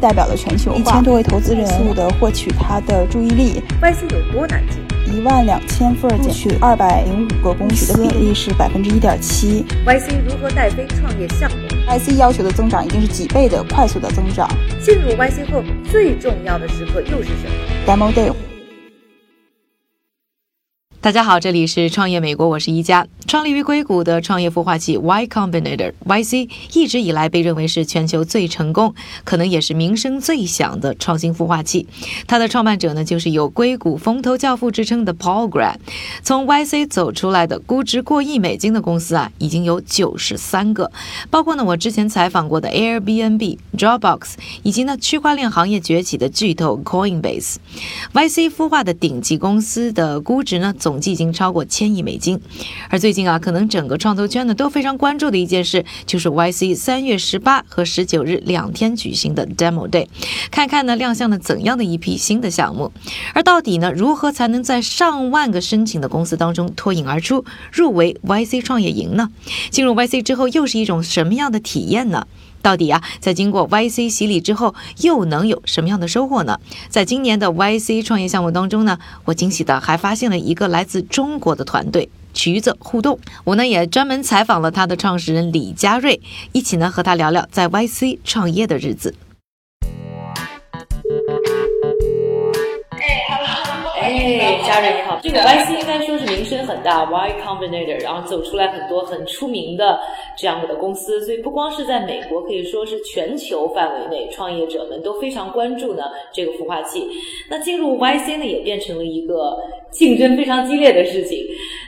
[0.00, 0.78] 代表了全球化。
[0.78, 3.62] 一千多位投资人速的获取他的注意力。
[3.82, 4.78] YC 有多难进？
[5.10, 9.64] 一万两千份减去，二百零五个公司的比例是百分之一点七。
[9.86, 11.56] YC 如何带飞创业项目
[11.88, 14.48] ？YC 要求的增长一定是几倍的快速的增长。
[14.82, 17.52] 进入 YC 后最重要的时刻又是什么
[17.86, 18.47] ？Demo Day。
[21.00, 23.06] 大家好，这里是创业美国，我是一加。
[23.28, 31.86] 创立于硅谷的创业孵化器 Y Combinator YC 一直以来被认为是全球最成功，可能也是名声最响的创新孵化器。
[32.26, 35.76] 它的创办者呢，就是有硅谷风投教父之称的 Paul Graham。
[36.24, 40.90] 从 YC 走出来的估值过亿美金的公司啊，已经有九十三个，
[41.30, 44.32] 包括呢我之前采访过的 Airbnb、Dropbox，
[44.64, 47.56] 以及呢区块链行业崛起的巨头 Coinbase。
[48.14, 50.74] YC 孵化的顶级公司的估值呢？
[50.87, 52.40] 总总计已经超过千亿美金，
[52.88, 60.06] 而最近啊，可能整个创投圈呢都非常关注的一件事，就是 YC 三月十八和十九日两天举行的 Demo Day，
[60.50, 62.90] 看看呢亮相了怎样的一批新的项目，
[63.34, 69.28] 而到底呢如何才能在上万个申请的公司当中脱颖而出，入围 YC 创业营呢？
[69.68, 72.26] 进入 YC 之后又是一种什么样的体验呢？
[72.68, 76.60] 到底啊，在经过 YC 洗礼之后，又能有什么样的收获呢？
[76.90, 83.18] 在今年的 YC 创业项目当中呢，我惊喜的还发现了一个来自中国的团队——橘子互动。
[83.44, 86.20] 我呢也专门采访了他的创始人李佳瑞，
[86.52, 89.14] 一起呢和他聊聊在 YC 创业的日子。
[94.36, 99.98] 哎，嘉瑞你好，这个 YC 应该说是名声很大，Y Combinator，然后走出来很多很出名的
[100.36, 107.08] 这样的公司，所以不光是在美国，可以说是全球范围内，创业者们都非常关注呢这个孵化器。
[107.48, 109.56] 那进入 YC 呢，也变成了一个
[109.90, 111.38] 竞争非常激烈的事情。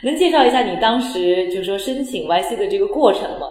[0.03, 3.51] 能介绍一下你当时就是说申请 YC 的这个过程吗？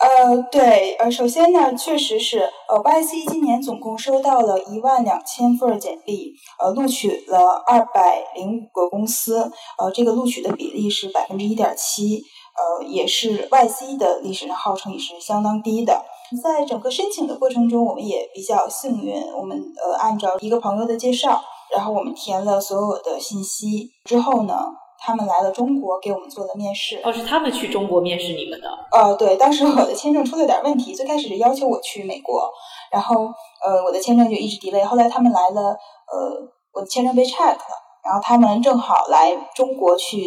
[0.00, 12.22] 呃，对，呃，首先呢，确实是，呃，YC 今年总共收到了一万两千份简历，呃，录取了二百零五个公司，呃，这个录取的比例是百分之一点七，
[12.56, 16.04] 呃，也是 YC 的历史上号称也是相当低的。
[16.42, 21.40] 在整个申请的过程中，我们也比较幸运，我们呃按照一个朋友的介绍，
[21.74, 24.58] 然后我们填了所有的信息之后呢。
[25.04, 26.98] 他们来了中国，给我们做了面试。
[27.04, 28.68] 哦，是他们去中国面试你们的？
[28.90, 32.50] 呃，对，当时我的签证出了点问题，最开始是要求我去美国，
[32.90, 33.26] 然后
[33.62, 34.82] 呃，我的签证就一直 delay。
[34.82, 36.40] 后来他们来了，呃，
[36.72, 40.18] 我的签证被 check 了，然后他们正好来中国去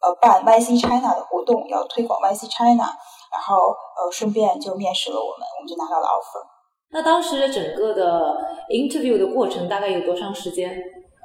[0.00, 2.84] 呃办 YC China 的活动，要推广 YC China，
[3.32, 6.46] 然后呃顺便就面试了我们，我们就拿到了 offer。
[6.92, 8.36] 那当时整个的
[8.68, 10.70] interview 的过程大概有多长时间？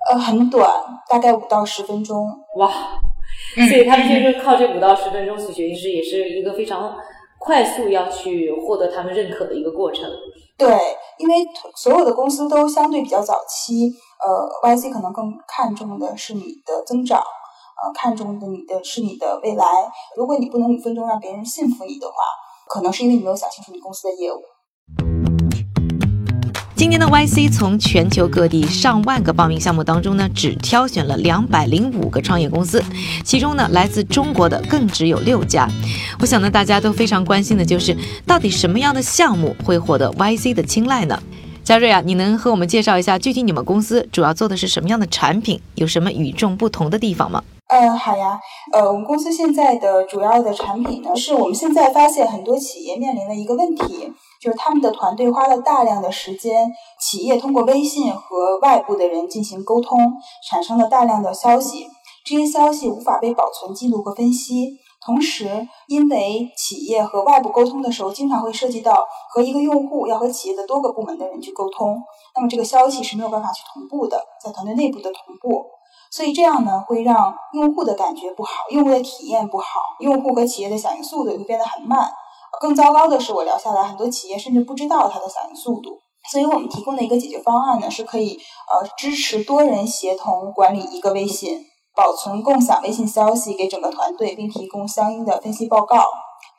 [0.09, 0.69] 呃，很短，
[1.09, 2.27] 大概五到十分钟。
[2.57, 2.71] 哇，
[3.55, 6.95] 所以他们就是靠这五到十分钟去学习，是也是一个非常
[7.39, 10.09] 快速要去获得他们认可的一个过程。
[10.57, 10.67] 对，
[11.17, 11.35] 因为
[11.75, 19.65] 所有的公司都相对比较早期，呃，YC 可能更看重的是你的增长，呃，看重的你的是你的未来。
[20.15, 22.15] 如果你不能五分钟让别人信服你的话，
[22.67, 24.41] 可能是因为你没有想清楚你公司的业务。
[26.77, 32.83] 今年的 YC 从全球各地上万个报名项目当中呢，只挑选了两百零五个创业公司，
[33.25, 35.67] 其中呢，来自中国的更只有六家。
[36.19, 41.19] 我想呢，大家都非常关心的就是，到底什么样的项目会获得 YC 的青睐呢？
[41.63, 47.43] 嘉瑞啊，你能和我们介绍一下具体你们公司主要做的是什么样的产品，有什么与众不同的地方吗？
[47.69, 48.39] 呃，好呀，
[48.71, 54.13] 呃，我们公司现在的主要的产品呢，是我们现在发现很多企业面临的一个问题。
[54.41, 60.13] 就是他们的团队花了大量的时间，企业通过微信和外部的人进行沟通，
[60.49, 61.87] 产生了大量的消息，
[62.25, 64.79] 这些消息无法被保存、记录和分析。
[64.99, 72.01] 同时，因为企业和外部沟通的时候，经常会涉及到和一个用户要和企业的多个部门的人去沟通，
[72.35, 75.65] 那么这个消息是没有办法去同步的，在团队内部的同步，
[76.11, 82.11] 所以这样呢，会让用户的感觉不好，用户的体验不好，用户和企业的响应速度也会变得很慢。
[82.59, 85.99] 更糟糕的是，我聊下来，很多企业甚至不知道它的响应速度。
[86.31, 88.37] 所以我们提供的一个解决方案呢，是可以
[88.69, 91.63] 呃支持多人协同管理一个微信，
[91.95, 96.03] 保存共享微信消息给整个团队，并提供相应的分析报告。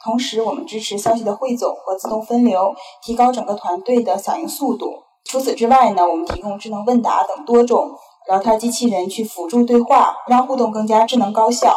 [0.02, 4.90] 同时，我们支持消息的汇总和自动分流，提高整个团队的响应速度。
[5.24, 7.90] 除此之外呢，我们提供智能问答等多种
[8.28, 11.74] 聊天机器人去辅助对话，让互动更加智能高效。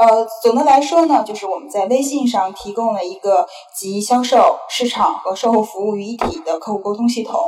[0.00, 3.46] 呃，总的来说呢，就是我们在微信上提供了一个
[3.78, 7.38] 集销售、市场和售后服务于一体的客户沟通系统，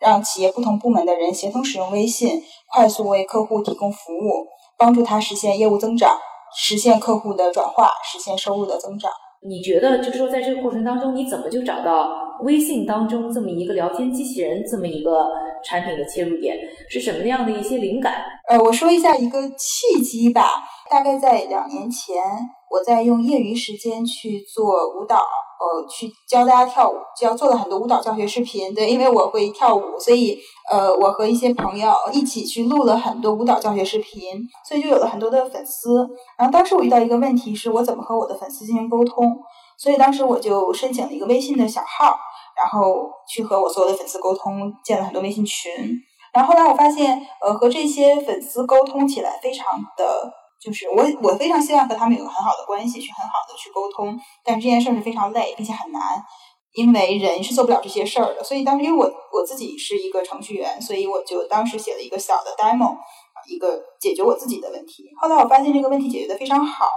[0.00, 2.40] 让企业不同部门的人协同使用微信，
[2.72, 4.46] 快速为客户提供服务，
[4.78, 6.16] 帮助他实现业务增长，
[6.56, 9.10] 实现客户的转化，实现收入的增长。
[9.42, 12.08] 你觉得就是说，在这个过程当中，你怎么就找到
[12.44, 15.26] 微信当中这么一个聊天机器人这么一个
[15.64, 16.56] 产品的切入点？
[16.88, 18.24] 是什么样的一些灵感？
[18.48, 20.62] 呃，我说一下一个契机吧。
[20.90, 22.22] 大概在两年前，
[22.70, 28.74] 我在用业余时间去做舞蹈，呃，去教大家跳舞，教做了很多舞蹈教学视频。
[28.74, 30.38] 对，因为我会跳舞，所以
[30.70, 34.20] 呃，我和一些朋友一起去录了很多舞蹈教学视频，
[34.66, 36.06] 所以就有了很多的粉丝。
[36.36, 39.36] 然后当时我遇到一个问题是，我怎么和我的粉丝进行沟通？
[39.78, 42.16] 所以当时我就申请了一个微信的小号，
[42.56, 45.70] 然后去和我所有的粉丝沟通，建了很多微信群。
[46.32, 50.32] 然后后来我发现，呃，和这些粉丝沟通起来非常的。
[50.60, 56.00] 就是我，我非常希望和他们有个很好的关系，去很好的去沟通，但这件事儿是非常累，并且很难，
[56.72, 58.42] 因为人是做不了这些事儿的。
[58.42, 62.96] 所以当时，因为我我自己是一个程序员，所以我就当时写了一个小的 demo，
[63.48, 65.04] 一个解决我自己的问题。
[65.20, 66.90] 后来我发现这个问题解决的非常好，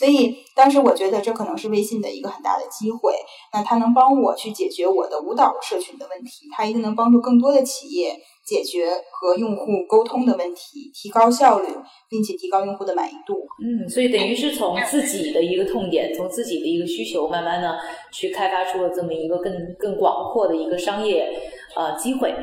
[0.00, 3.12] 所以当时我觉得这可能是微信的一个很大的机会。
[3.52, 8.16] 那它能帮我去解决我的舞蹈社群的问题，它一定能帮助更多的企业。
[8.42, 11.68] 解决和用户沟通的问题，提高效率，
[12.08, 13.34] 并且提高用户的满意度。
[13.62, 17.78] 嗯，所以等于是从自己的一个痛点，从自己的一个需求，慢慢的
[18.10, 21.30] 去开发出了这么一个更更广阔的一个商业
[21.76, 22.34] 呃机会。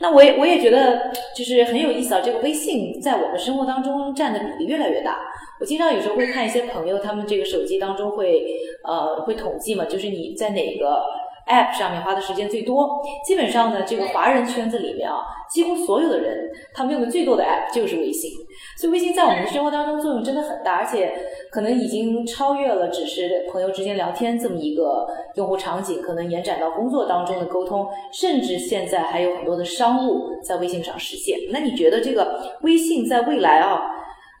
[0.00, 5.18] 那我也我也觉得就是很有意思啊，这个微信在我们生活当中占的比例越来越大。
[5.60, 8.46] 我经常有时候会看一些朋友，他们这个手机当中会
[8.84, 11.02] 呃会统计嘛，就是你在哪个。
[11.46, 18.32] App 上面花的时间最多，基本上呢，这个华人圈子里面啊，几乎所有的人他们用的最多的 App 就是微信，
[18.76, 21.14] 所以微信在我们的生活当中作用真的很大，而且
[21.52, 25.06] 可能已经超越了只是朋友之间聊天这么一个
[25.36, 31.38] 用户场景，可能延展到工作当中的沟通，甚至现在还有很多的商务在微信上实现。
[31.52, 33.82] 那你觉得这个微信在未来啊，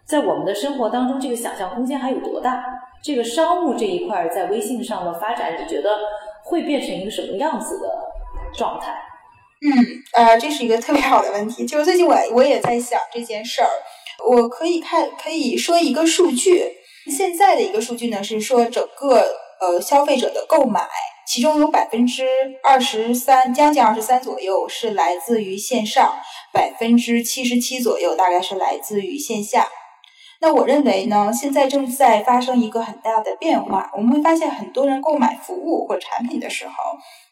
[0.04, 2.64] 在我们的生活当中这个想象空间还有多大？
[3.00, 5.90] 这个商务这一块在微信上的发展，你觉得？
[6.48, 7.88] 会变成一个什么样子的
[8.56, 8.92] 状态？
[9.60, 9.72] 嗯，
[10.14, 11.66] 呃，这是一个特别好的问题。
[11.66, 13.68] 就是最近我我也在想这件事儿。
[14.26, 16.72] 我可以看，可以说一个数据。
[17.10, 19.22] 现在的一个数据呢是说，整个
[19.60, 20.86] 呃消费者的购买，
[21.26, 22.26] 其中有百分之
[22.62, 26.14] 二十三，将近二十三左右是来自于线上，
[26.52, 29.68] 百分之七十七左右大概是来自于线下。
[30.40, 33.90] 那我认为呢，现在正在发生一个很大的变化。
[33.94, 36.72] 我们会发现，很多人购买服务或产品的时候，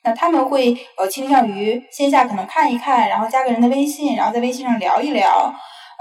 [0.03, 5.53] 那他们会呃倾向于线下可能看一看，然后加个人的微信，然后在微信上聊一聊，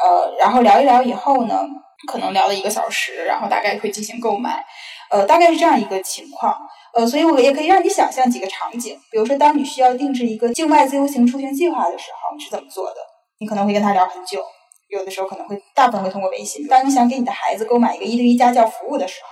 [0.01, 1.65] 呃，然后聊一聊以后呢，
[2.07, 4.63] 可能聊了一个小时，然后大概会进行购买，
[5.11, 6.55] 呃，大概是这样一个情况。
[6.93, 12.97] 呃，所以我也可以让你想象几个场景，比如说，当你需要定制一个境外自由行出行计划的时候，你是怎么做的？
[13.39, 14.43] 你可能会跟他聊很久。
[14.93, 16.67] 有的时候可能会大部分会通过微信。
[16.67, 19.29] 当你想给你的孩子购买一个一对一家教服务的时候，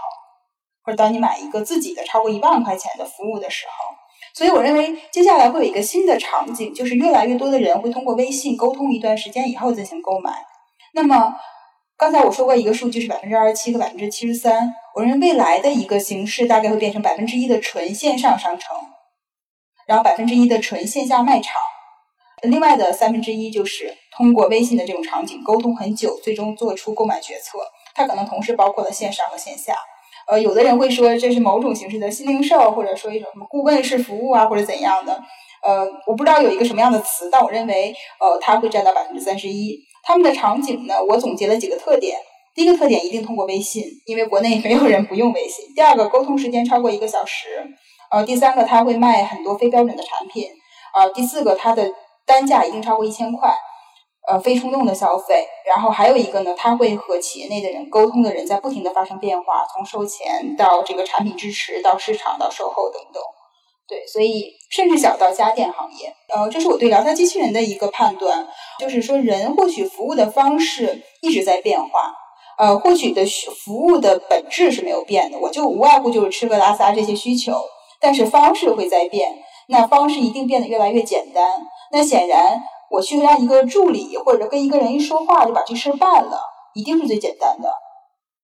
[0.84, 3.74] 或者当你买一个自己的超过一万块钱的服务的时候，
[4.34, 10.34] 所以我认为接下来会有一个新的场景，就是越来越多的人会通过微信沟通一段时间以后进行购买。
[10.94, 11.36] 那么
[11.98, 18.75] 刚才我说过一个数据是百分之二十七和百分之七十三，我认为未来的一个形式大概会变成百分之一的纯线上商城，
[19.86, 21.62] 然后百分之一的纯线下卖场。
[22.44, 27.60] 另外的三分之一就是通过微信的这种场景沟通很久，最终做出购买决策。
[27.94, 29.76] 它可能同时包括了线上和线下。
[30.28, 35.22] 呃，有的人会说这是某种形式的新零售，或者说一种什么顾问式服务啊，或者怎样的。
[35.63, 39.77] 呃，我不知道有一个什么样的词，但我认为，呃，它会占到百分之三十一。
[40.04, 42.18] 他们的场景呢，我总结了几个特点。
[42.56, 45.65] 第一个特点一定通过微信，因为国内没有人不用微信。
[45.75, 47.48] 第二个，沟通时间超过一个小时。
[48.10, 50.48] 呃，第三个，他会卖很多非标准的产品。
[50.94, 51.89] 呃，第四个，它的
[52.25, 53.54] 单价一定超过一千块，
[54.28, 55.48] 呃，非冲动的消费。
[55.66, 63.22] 然后还有一个呢，他会和企业内的人沟通的人在不停的发生变化，从售前到这个产品支持，到市场，到售后等等。
[63.88, 68.48] 对，所以甚至小到家电行业，呃，这是我对聊天机器人的一个判断，
[68.80, 72.13] 就是说人获取服务的方式一直在变化，
[72.58, 77.62] 呃，获取的需服务的本质是没有变的，我就无外乎就是吃喝拉撒这些需求，
[78.00, 79.44] 但是方式会在变。
[79.68, 81.62] 那方式一定变得越来越简单。
[81.91, 86.39] 那显然，我去让一个助理或者跟一个人一说话就把这事儿办了，
[86.74, 87.69] 一定是最简单的。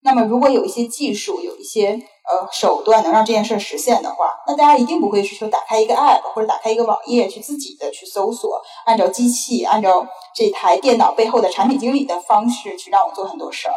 [0.03, 13.73] 那么，如果有一些技术、有一些呃手段能让这件事实现的话，那大家一定不会是说打开一个 app 或者打开一个网页去自己的去搜索，按照机器、按照这台电脑背后的产品经理的方式去让我做很多事儿。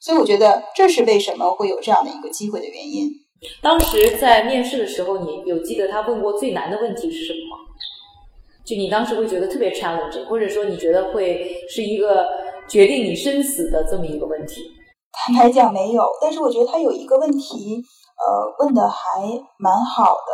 [0.00, 3.08] 所以，我觉得这是为什么会有这样的一个机会的原因。
[3.62, 7.69] 当时在面试的时候，你有记得他问过最难的问题是什么吗？
[8.70, 12.28] 就你当时会觉得特别 challenge，或者说你觉得会是一个
[12.68, 14.62] 决定你生死的这么一个问题？
[15.12, 17.82] 坦白讲没有，但是我觉得他有一个问题，
[18.16, 19.20] 呃，问的还
[19.58, 20.32] 蛮好的。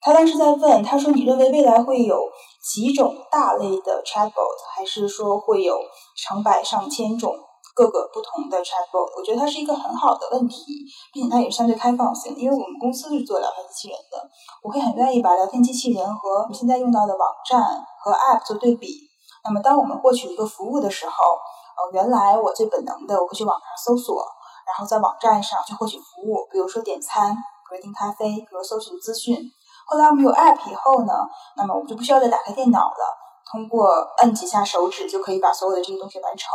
[0.00, 2.16] 他当时在问，他说：“你认为未来会有
[2.62, 5.76] 几种大类的 chatbot，还是说会有
[6.16, 7.34] 成百上千种
[7.76, 10.64] 各个不同的 chatbot？” 我觉得它是一个很好的问题，
[11.12, 14.16] 并且它也是相对开放性，因为我们公司是做聊天机器人的，
[14.62, 17.60] 我会很愿意把聊天机器人和我们现在用到的网站
[18.02, 19.04] 和 app 做对比。
[19.44, 24.24] 那么，当我们获取一个服务的时候，呃，原来我最本能的，我会去网上搜索，
[24.66, 29.38] 然后在网站上去获取服务，比如说点餐，比如订咖啡，比如搜寻资讯。
[29.86, 31.12] 后来我们有 App 以后呢，
[31.56, 33.16] 那么我们就不需要再打开电脑了，
[33.50, 33.88] 通过
[34.18, 36.48] 摁几下手指就可以把所有的这些东西完成。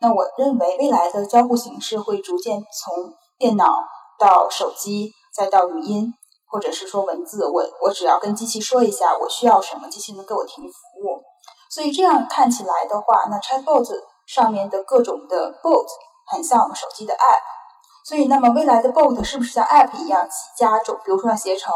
[0.00, 3.72] 那我认为未来的交互形式会逐渐从电脑
[4.18, 6.12] 到手机，再到语音，
[6.50, 7.46] 或者是说文字。
[7.46, 11.22] 我我只要跟机器说一下我需要什么，机器能给我提供服务。
[11.70, 13.86] 所以这样看起来的话，那 Chatbot
[14.26, 15.86] 上面的各种的 Bot
[16.26, 18.08] 很像我们手机的 App。
[18.08, 20.96] 所以那么未来的 Bot 是不是像 App 一样加种？
[21.04, 21.72] 比如说像携程。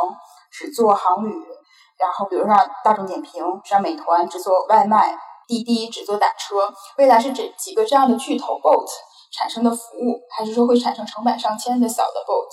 [0.56, 1.35] 只做航旅，
[1.98, 6.56] 然后比如说大众点评，像美团只做外卖，滴滴只做打车。
[6.98, 8.86] 未来是这几个这样的巨头 bot
[9.32, 12.48] 产生的服务，还是说会产生成百上千的小的 bot？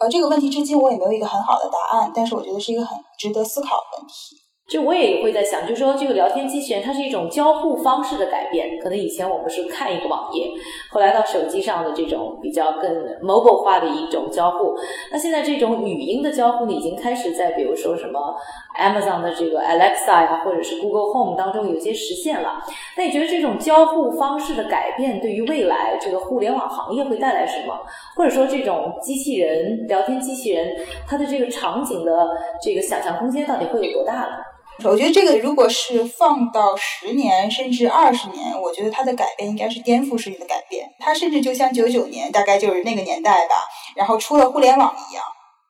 [0.00, 4.36] 呃，这个问题至今我也没有一个很好的答案，但是我觉得是一个很值得思考的问题。
[4.66, 8.78] 就我也会在想，就是说这个聊天机器人它是一种交互方式的改变。
[8.82, 10.50] 可能以前我们是看一个网页，
[10.90, 12.90] 后来到手机上的这种比较更
[13.20, 14.74] mobile 化的一种交互。
[15.12, 18.34] 那现在这种语音的交互呢，已经开始在比如说什么
[18.78, 22.64] Amazon 的这个 Alexa 呀，或者是 Google Home 当中有些实现了。
[22.96, 27.78] 那你觉得这种交互方式的改变对于未来这个互联网行业会带来什么？
[28.16, 30.74] 或者说这种机器人聊天机器人
[31.06, 32.30] 它的这个场景的
[32.62, 34.38] 这个想象空间到底会有多大呢？
[34.82, 40.90] 我觉得这个如果是放到十年甚至二十年，我觉得它的改变应该是颠覆式的改变。
[40.98, 43.54] 它甚至就像九九年，大概就是那个年代吧，
[43.94, 45.24] 然后出了互联网一样，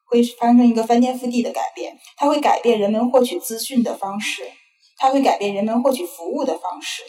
[0.06, 1.96] 会发生一个翻天覆地的改变。
[2.16, 4.42] 它会改变人们获取资讯的方式，
[4.96, 7.02] 它会改变人们获取服务的方式。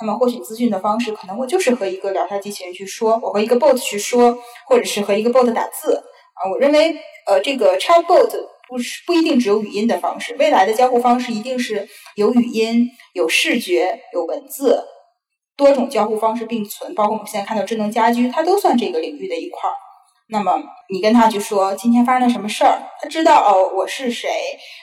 [0.00, 6.48] 那么获取资讯的方式，可能我就是和一个聊天机器人去说，我和一个 bot 去说，或者是和一个 bot 打字啊。
[6.50, 6.94] 我认为，
[7.26, 8.30] 呃，这个 chatbot。
[8.68, 14.84] 不是不一定只有语音的方式，未来的交互方式一定是有语音、有视觉、有文字，
[15.56, 16.94] 多种交互方式并存。
[16.94, 19.74] 包括我们现在看到智能家居，它都算这个领域的一块儿。
[20.28, 24.28] 那么你跟他去说今天发生了什么事儿，他知道哦，我是谁，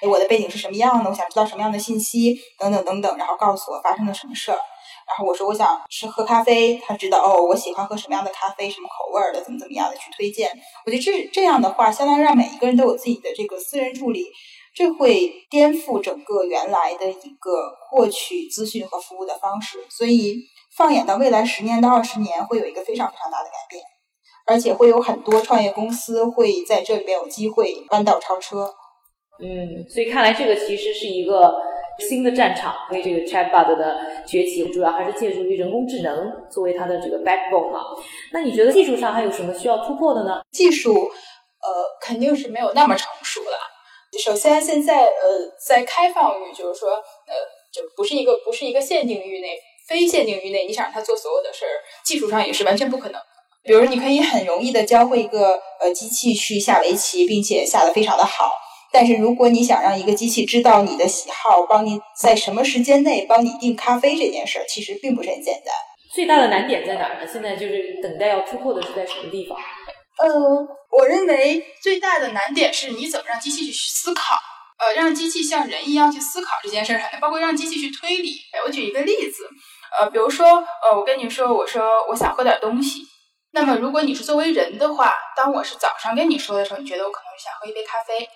[0.08, 4.58] 我的背景是什么样的，我想知道什么样的信息，等等等等，然后告诉我发生了什么事儿。
[5.06, 10.50] 然后我说我想吃喝咖啡，他知道哦，我喜欢喝什么样的咖啡，什么口味的，怎么怎么样的去推荐。
[10.86, 14.26] 我觉得这这样的话，相当于让每一个人都有自己的这个私人助理，
[14.74, 19.80] 这会颠覆整个原来的一个获取资讯和服务的方式。
[19.90, 20.38] 所以
[20.76, 23.84] 放眼到未来十年到二十年，会有一个非常非常大的改变，
[24.48, 28.74] 而且会有很多创业公司会在这里边有机会弯道超车。
[29.40, 31.73] 嗯，所以看来这个其实是一个。
[32.00, 37.82] 新的战场，因为这个 Chatbot 的崛起，主要还是借助于人工智能作为它的这个 backbone 嘛。
[38.32, 40.42] 那你觉得技术上还有什么需要突破的呢？
[40.52, 41.70] 技术，呃，
[42.02, 43.58] 肯定是没有那么成熟了。
[44.20, 47.34] 首先，现在呃，在开放域，就是说，呃，
[47.74, 49.58] 就不是一个不是一个限定域内，
[49.88, 53.20] 非限定域内，你想让它做所有的事儿，技术上也是完全不可能。
[53.64, 58.52] 比如，你可以很容易的教会一个呃机器去下围棋，并且下的非常的好。
[58.94, 65.74] 但是，如果你想让一个机器知道你的喜好，帮你在什么时间内帮你订咖啡这件事儿，其实并不是很简单。
[66.14, 67.28] 最大的难点在哪儿呢？
[67.28, 69.58] 现在就是等待要突破的是在什么地方？
[70.20, 70.30] 呃，
[70.92, 74.36] 我认为最大的难点是你怎么让机器去思考，
[74.78, 78.36] 呃，让机器像人一样去思考这件事儿，包括让机器去推理。
[78.64, 79.50] 我举一个例子，
[80.00, 83.00] 呃，比如说，呃，我跟你说，我说我想喝点东西，
[83.54, 88.30] 那么如果你是作为人的话，当我是早上跟你说的时候，你觉得我可能是想喝一杯咖啡。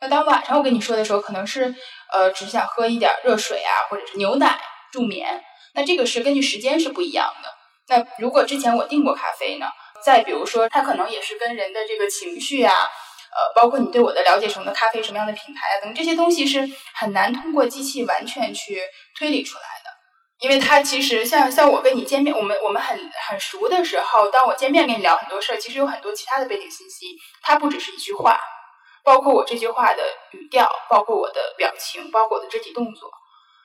[0.00, 1.74] 那当晚上我跟你说的时候，可能是
[2.12, 4.58] 呃只想喝一点热水啊，或者是牛奶
[4.92, 5.42] 助眠。
[5.74, 7.48] 那这个是根据时间是不一样的。
[7.88, 9.66] 那如果之前我订过咖啡呢？
[10.02, 18.80] 再比如说，它可能也是跟人的这个情绪啊，呃，包括你对我的了解，什么的咖啡什么样的品牌啊等这些东西是很难通过机器完全去
[19.18, 19.90] 推理出来的。
[20.38, 28.40] 因为它其实像像我跟你见面，我们我们很很熟的时候，当我见面跟你聊很多事儿，其实有很多其他的背景信息，它不只是一句话。
[29.04, 30.02] 包括我这句话的
[30.32, 33.10] 语调，包括我的表情，包括我的肢体动作，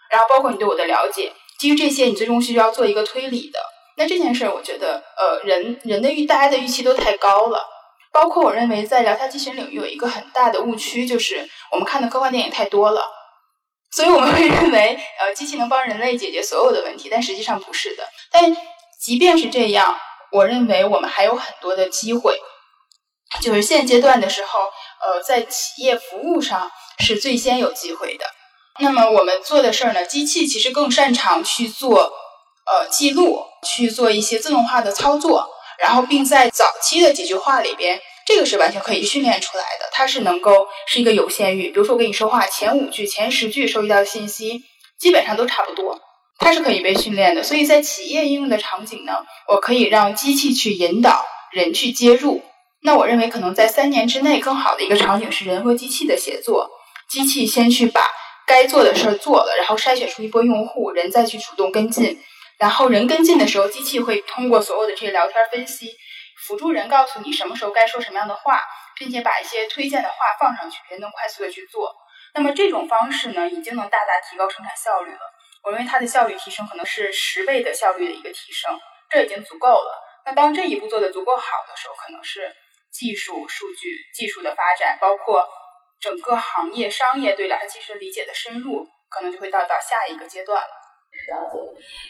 [0.10, 3.60] 然后包括你对我的了解，基于这些，你最终是要做一个推理的。
[3.98, 7.66] 那这件事儿，我觉得，呃，人人的预，大家的预期都太高了。
[8.12, 13.02] 包括我认为，在聊天机器人领域有一个很大的误区，就是我们看的科幻电影太多了，
[13.92, 18.04] 所以我们会认为，呃，机器能帮人类解决所有的问题，但实际上不是的。
[18.32, 18.56] 但
[19.00, 19.98] 即便是这样。
[20.32, 22.38] 我认为我们还有很多的机会。
[23.42, 24.60] 就是现阶段的时候，
[25.04, 28.26] 呃，在企业服务上是最先有机会的。
[28.80, 32.12] 那么我们做的事儿呢，机器其实更擅长去做
[32.66, 35.48] 呃记录，去做一些自动化的操作，
[35.80, 39.90] 然后并在早期的几句话里边，这个是完全可以训练出来的。
[39.94, 44.64] 它是能够是一个有限域，比如说我跟你说话，前五句、前十句收集到的信息
[45.00, 46.02] 基本上都差不多，
[46.40, 47.44] 它是可以被训练的。
[47.44, 49.14] 所以在企业应用的场景呢，
[49.48, 51.24] 我可以让机器去引导，
[51.54, 52.44] 人去接入。
[52.86, 56.70] 那我认为可能在三年之内，更好的一个场景是人和机器的协作。
[57.10, 58.08] 机器先去把
[58.46, 62.22] 该做的事儿做了，然后筛选出一波用户，人再去主动跟进。
[62.60, 65.96] 然后人跟进的时候，机器会通过所有的这些聊天分析，
[66.46, 68.62] 辅助人告诉你什么时候该说什么样的话，
[68.96, 71.92] 并且把一些推荐的话放上去，人能快速的去做。
[72.36, 75.20] 那么这种方式呢，已经能大大提高生产效率了。
[75.64, 80.04] 我认为它的效率提升可能是十倍的效率的一个提升，这已经足够了。
[80.28, 82.54] 那当这一步做的足够好的时候，可能是。
[82.98, 85.44] 技术、数据、技术的发展，包括
[86.00, 90.68] 整个行业、商业对聊天机器人理解的深入，可能就会到到下一个阶段了。
[91.32, 91.58] 了解。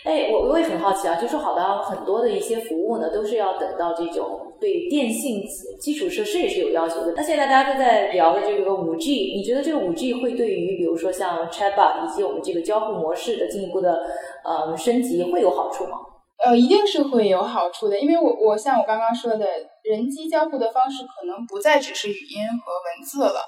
[0.03, 5.43] 哎，我我也很好奇啊，就说好的很多的一些服务呢，都是要等到这种对电信
[5.79, 7.13] 基础设施也是有要求的。
[7.15, 14.07] 那现在大家都在聊的这个五 G，你觉得这个五 G 会对于比如说像 Chatbot 以及我们这个交互模式的进一步的
[14.43, 15.97] 呃升级会有好处吗？
[16.43, 19.47] 呃，一定是会有好处的，因为我我像我刚刚说的，
[19.83, 23.41] 人机交互的方式可能不再只是语音和文字了，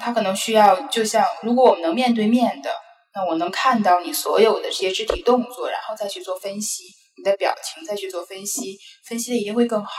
[0.00, 2.70] 它可能需要，就像如果我们能面对面的，
[3.14, 6.84] 那我能看到你所有的这些肢体动作，然后再去做分析，
[7.18, 9.92] 你的表情再去做分析，分析的一定会更好。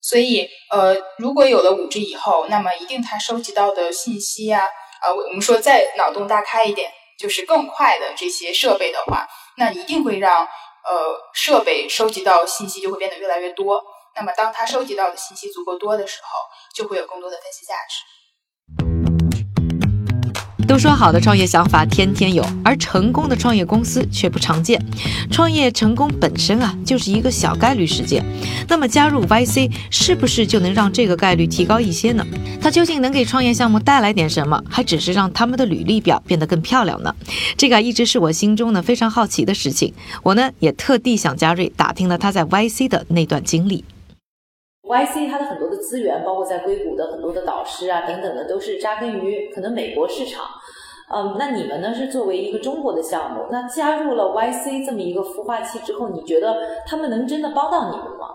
[0.00, 4.64] 所以，呃，如果有了五 G 以后，那么一定它收集到的信息啊，
[5.00, 10.46] 啊，我们说再脑洞大开一点，就是更快的这些设备的话，那一定会让。
[10.84, 13.82] 呃，设备收集到信息就会变得越来越多。
[14.14, 16.28] 那么，当它收集到的信息足够多的时候，
[16.74, 18.21] 就会有更多的分析价值。
[21.02, 24.80] 好的创业想法天天有，而成功的创业公司却不常见。
[25.32, 28.24] 创业成功本身啊，就是一个小概率事件。
[28.68, 32.24] 那么加入 YC 是不是就能让这个概率提高一些呢？
[32.60, 34.62] 它究竟能给创业项目带来点什么？
[34.70, 37.12] 还只是让他们的履历表变得更漂亮呢？
[37.56, 39.92] 这个一直是我心中呢非常好奇的事情。
[40.22, 43.84] 我呢也特地向嘉瑞打听了他在 YC 的那段经历。
[44.84, 50.44] YC 它的很多的资源，包括在硅谷的很多的导师啊等等的，都是扎根于可能美国市场。
[51.14, 58.28] 嗯，那你们呢是作为一个中国的项目，那加入了 YC 这么一个孵化器之后，你觉得他们能真的帮到你们吗？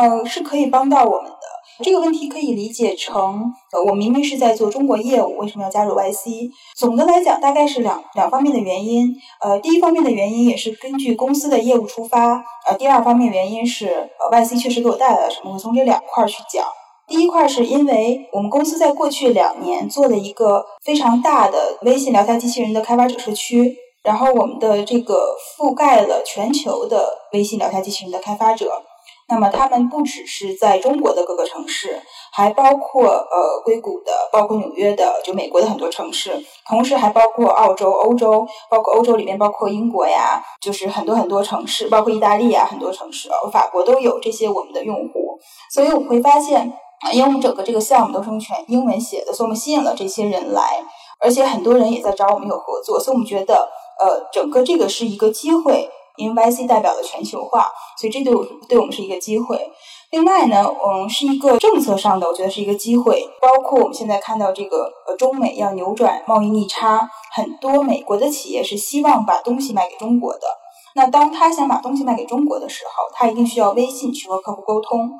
[0.00, 1.36] 呃，是可以帮到我们的。
[1.84, 6.50] 这个问题可以理解成，呃，我明明是在做中国业务，为什么要加入 YC？
[6.74, 9.14] 总的来讲，大概是两两方面的原因。
[9.42, 12.42] 呃，第一方面的原因也是根据公司的业务出发。
[12.66, 15.52] 呃，第二方面原因是，呃，YC 确实给我带来了什么？
[15.52, 16.64] 我从这两块儿去讲。
[17.08, 28.70] 第一块是因为我们公司在过去两年做了一个非常大的微信聊天机器人的开发者社区，然后我们的这个覆盖了全球的微信聊天机器人的开发者。
[29.28, 32.00] 那么他们不只是在中国的各个城市，
[32.32, 36.30] 还包括呃硅谷的，包括纽约的，就美国的很多城市，
[36.68, 45.36] 同时还包括澳洲、欧洲，包括欧洲里面包括英国呀，就是很多很多城市，包括意大利啊很多城市，法国都有这些我们的用户。
[45.72, 46.72] 所以我们会发现，
[47.12, 50.82] 因为我们整个这个项目都是用全英文写的，所以我们吸引了这些人来，
[51.20, 53.68] 而且很多人也在找我们有合作，所以我们觉得
[54.00, 55.90] 呃整个这个是一个机会。
[56.18, 59.70] 因为 YC 代表了全球化，所以这对我对我们是一个机会。
[60.10, 63.28] 另外呢，嗯，是一个政策上的，我觉得是一个机会。
[63.38, 70.40] 包括我们现在看到这个呃，中美要扭转贸易逆差，很多美国的企业是希望把东西卖给中国的。
[70.94, 75.10] 那当他想把东西卖给中国的时候，他一定需要微信去和客户沟通。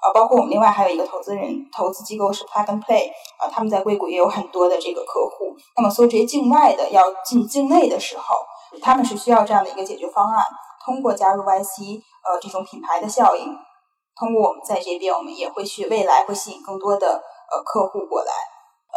[0.00, 5.54] 啊，包括我们另外还有一个投资人投资机构是 Plug and Play，啊，他们在硅谷也有很多的这个客户。
[5.76, 8.34] 那么，所以这些境外的要进境内的时候。
[8.80, 10.44] 他们是需要这样的一个解决方案，
[10.86, 13.52] 通过加入 YC，呃，这种品牌的效应，
[14.14, 18.32] 通过我们在这边，我们也会去未来会吸引更多的呃客户过来。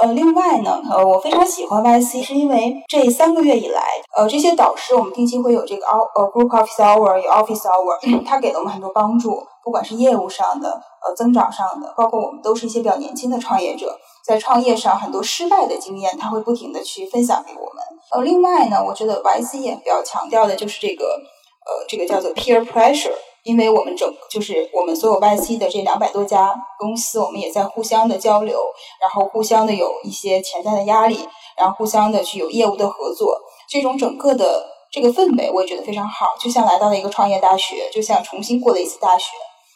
[0.04, 3.82] 呃，另外呢，呃，我非常喜欢 YC，是因为这三个月以来，
[4.18, 10.70] 呃，这些导师我们定期会有这个 o 呃 group office hour，有 office hour， 他给了我们很多帮助，不管是业务上的，
[11.08, 17.82] 呃，增长上的，包括我们都是一些比较年轻的创业者，在创业上很多失败的经验，他会不停的去分享给我们。
[18.12, 23.14] 呃，另外呢，我觉得 YC 也比较强调的就是这个，呃，这个叫做 peer pressure。
[23.44, 28.58] 因为我们整就是我们所有 YC 的这两百多家公司，我们也在互相的交流，
[29.02, 31.28] 然后互相的有一些潜在的压力，
[31.58, 33.38] 然后互相的去有业务的合作，
[33.70, 39.36] 这种整个的这个氛围，我也觉得非常好，就像来到了一个创业大学，就像重新过了一次大学。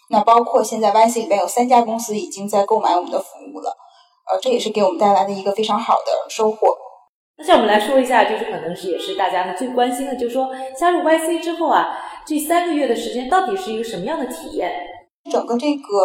[0.10, 3.76] 那包括现在 YC 里边有三家公司已经在购买我们的服务了，
[4.32, 6.78] 呃，这也是给我们带来的一个非常好的收获。
[7.38, 10.48] 那像我们来说一下，就是可能是也是大家最关心的，就是说
[10.80, 11.90] 加入 YC 之后啊，
[12.28, 14.70] 这三个月的时间到底是一个什么样的体验？
[15.32, 15.98] 整个这个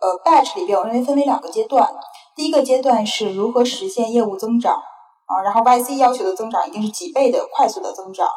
[0.00, 1.88] 呃 batch 里边，我认为分为两个阶段。
[2.34, 8.28] 第一个阶段是如何实现业务增长啊，然后 YC 要求的增长一定是几倍的快速的增长。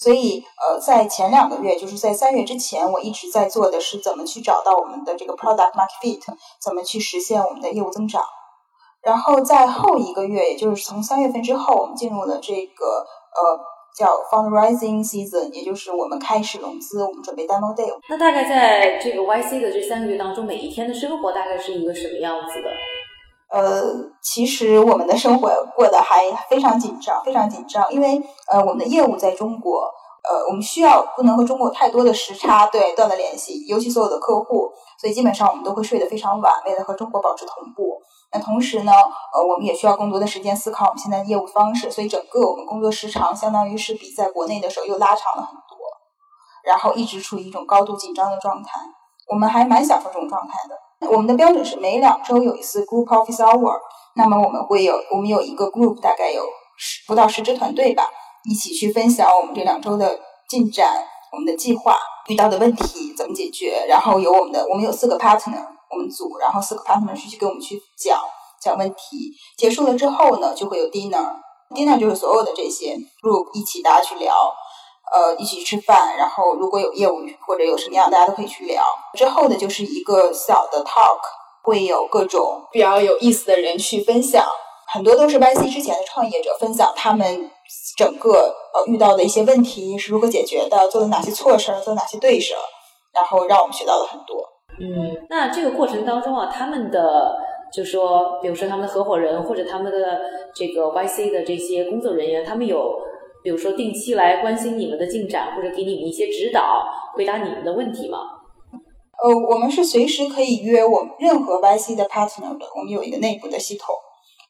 [0.00, 6.20] 所以，呃，在前两个月，就是在三月之前，我一直在做的是怎么去找到我们的这个 product market fit，
[6.60, 8.20] 怎么去实现我们的业务增长。
[9.00, 13.60] 然后在后一个月，也就是从三月份之后，我们进入了这个呃
[13.96, 17.88] 叫 fundraising season，也就是我们开始融资，我们准备 demo day。
[18.08, 22.70] 那大概在这个 YC 的这三个月当中，每一天的生活大概是一个什么样子的？
[23.50, 29.88] 呃，其实我们的生活过得还非常紧张，非常紧张，因为呃，我们的业务在中国，
[30.28, 38.00] 呃，我们需要不能和中国太多的时差对断了联系，尤其所有的客户，所以基本上我们都会睡得非常晚，为了和中国保持同步。
[38.34, 38.92] 那同时呢，
[39.32, 45.78] 呃，我们也需要更多的时间思考我们现在的业务方式，所以整个我们工作时长相当于是比在国内的时候又拉长了很多，
[46.64, 48.80] 然后一直处于一种高度紧张的状态。
[49.28, 51.08] 我们还蛮享受这种状态的。
[51.10, 53.78] 我们的标准是每两周有一次 group office hour，
[54.16, 56.42] 那么我们会有我们有一个 group，大概有
[56.76, 58.08] 十不到十支团队吧，
[58.50, 60.18] 一起去分享我们这两周的
[60.48, 61.96] 进展、我们的计划、
[62.28, 65.64] 遇到的问题怎么解决，然后有我们的我们有四个 partner，
[65.94, 68.20] 我们组，然后四个 partner 去去给我们去讲
[68.60, 69.32] 讲问题。
[69.56, 74.34] 结束了之后呢，就会有 dinner，dinner 就是所有的这些 group 一起大家去聊。
[75.14, 78.82] 呃，一起吃饭，然后如果有业务或者有什么样，大家都可以去聊。
[79.12, 81.20] 之后的就是一个小的 talk，
[81.62, 84.44] 会有各种比较有意思的人去分享，
[84.88, 87.50] 很多都是 YC 之前的创业者分享他们
[87.96, 92.64] 整个呃遇到的一些问题是如何解决的，做了哪些错事儿，做哪些对事儿，
[93.12, 94.53] 然后让我们学到了很多。
[94.80, 97.36] 嗯，那这个过程当中啊，他们的
[97.72, 100.20] 就说，比如说他们的合伙人或者他们的
[100.54, 102.94] 这个 YC 的这些工作人员，他们有。
[103.44, 106.82] 比如说，定期来关心你们的进展，或者给你们一些指导，
[107.14, 108.20] 回答你们的问题吗？
[109.22, 113.94] 呃，我们是随时可以约我们任何 YC 的 partner 的，我们有一个内部的系统，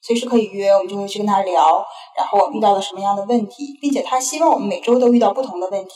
[0.00, 1.84] 随时可以约，我们就会去跟他聊，
[2.16, 5.90] 然后我们遇到了什么样的问题，并且他希望我们每周都遇到不同的问题，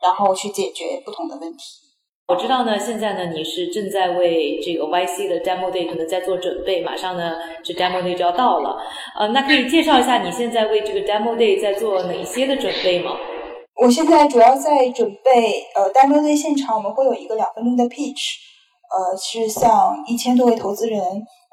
[0.00, 1.83] 然后去解决不同的问题。
[2.26, 8.78] 我知道呢，现在呢，你是正在为这个 YC 的 Demo Day 可能在做准备，马上呢，这 Demo Day 就要到了。
[9.18, 13.10] 呃，那可以介绍一下你现在为这个 Demo Day 在做哪些的准备吗？
[13.76, 18.36] 我现在主要在准备，呃，Demo Day 现场我们会有一个两分钟的 Pitch，
[18.88, 20.98] 呃，是向一千多位投资人。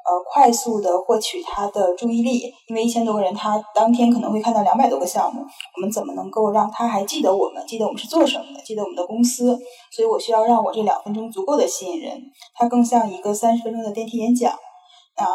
[0.04, 5.42] 呃，快速的获取他的注意力，因为一千多个人，他当天可能会看到两百多个项目，
[5.76, 9.56] 我们怎么能够让他还记得我们，记得我们是做什么的，记得我们的公司？
[9.90, 12.20] 所以我需要让我这两分钟足够的吸引人，
[12.54, 14.52] 它更像一个三十分钟的电梯演讲。
[15.14, 15.26] 那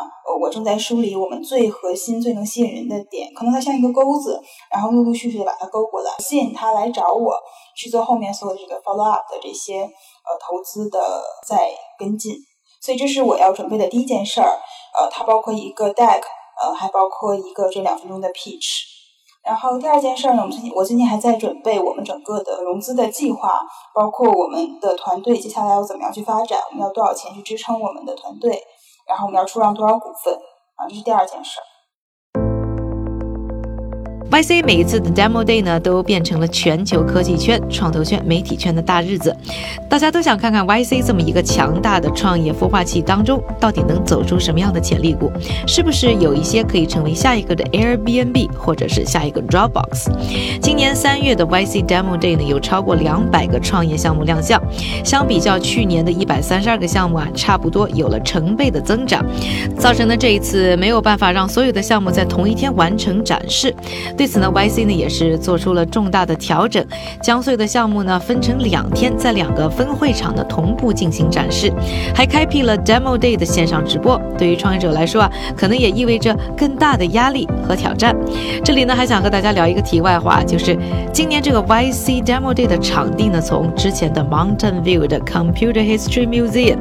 [0.42, 7.34] 我正在梳理我们最核心、最能吸引人的点，可能它像一个钩子，然后陆陆续续的把它勾过来，吸引他来找我
[7.76, 11.00] 去做后面所有的这个 follow up 的这些呃投资的
[11.48, 12.34] 再跟进。
[12.82, 14.60] 所以这是我要准备的第一件事儿，
[14.98, 16.22] 呃，它包括一个 deck，
[16.62, 18.84] 呃，还包括一个这两分钟的 pitch。
[19.44, 23.62] 然后第二件事儿呢，我们最近我最近还在准备我们整个的融资的计划，
[23.94, 28.62] 包括我们的团队接下来要怎么样去发展，我们要多少钱去支撑我们的团队，
[29.08, 30.34] 然后我们要出让多少股份，
[30.76, 31.64] 啊，这是第二件事儿。
[34.30, 39.34] YC 每一次的 Demo Day 呢，都变成了全球科技圈、创投圈、媒体圈的大日子。
[39.90, 45.32] 大家都想看看 YC 这么一个强大的创业孵化器当中，到底能走出什么样的潜力股？
[45.66, 50.12] 是不是有一些可以成为下一个的 Airbnb，或者是下一个 Dropbox？
[50.62, 54.62] 今年三月的 YC Demo Day 呢，有超过两百个创业项目亮相，
[55.06, 59.26] 相比较去年的一百三十二个项目啊，差不多有了成倍的增长，
[59.80, 63.74] 造成的这一次没有办法让所有的项目在同一天完成展示。
[64.18, 66.84] 对此呢，YC 呢也是做出了重大的调整，
[67.22, 71.72] 将所有的项目呢分成两天，在两个分会场呢同步进行展示，
[72.16, 74.20] 还开辟了 Demo Day 的线上直播。
[74.36, 78.16] 对于创业者来说啊，可能也意味着更大的压力和挑战。
[78.64, 80.76] 这里呢还想和大家聊一个题外话，就是
[81.14, 86.78] 今年这个 YC Demo Day 的场地呢，从之前的 Mountain View 的 Computer History Museum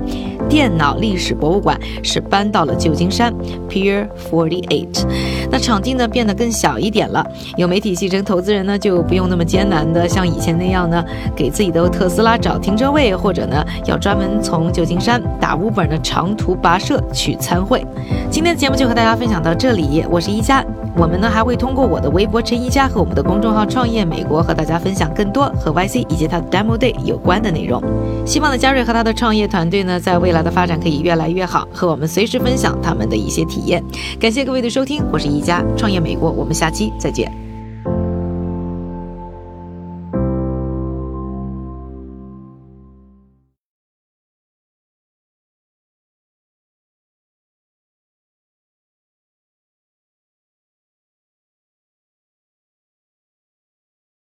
[0.49, 3.35] 电脑历史博物馆，是搬到了旧金山
[3.69, 5.05] Pier Forty Eight。
[5.51, 7.26] 那场地呢变得更小一点了。
[7.57, 17.85] 有媒体戏称，投资人呢就不用那么艰难的像以前那样呢，给自己的特斯拉找停车位，或者呢要专门从旧金山打 Uber 的长途跋涉去参会。
[18.31, 20.65] 今天的节目就和大家分享到这里，我是一加。
[20.99, 27.83] 我们呢还会通过我的微博陈一佳和我们的公众号创业美国和大家分享更多和 YC 以及他的 Demo Day 有关的内容。
[28.25, 33.85] 希望呢嘉瑞和他的创业团队呢在未来的发展可以越来越好，和我们随时分享他们的一些体验。
[34.19, 37.16] 感谢各位的收听，我是一加创业美国，我们下期再见。
[37.17, 37.46] 解。